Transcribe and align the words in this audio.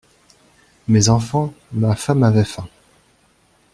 Mes 0.87 1.09
enfants, 1.09 1.53
ma 1.73 1.95
femme 1.95 2.23
avaient 2.23 2.43
faim! 2.43 2.67